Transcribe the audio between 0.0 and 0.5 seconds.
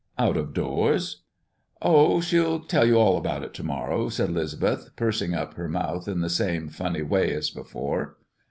"Out